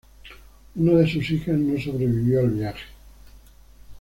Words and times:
Una 0.77 0.93
de 0.93 1.07
sus 1.07 1.29
hijas 1.29 1.59
no 1.59 1.79
sobrevivió 1.79 2.39
al 2.39 2.49
viaje. 2.49 2.85